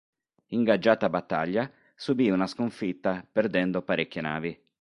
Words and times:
Ingaggiata 0.47 1.09
battaglia 1.09 1.71
subì 1.93 2.31
una 2.31 2.47
sconfitta 2.47 3.23
perdendo 3.31 3.83
parecchie 3.83 4.21
navi. 4.21 4.59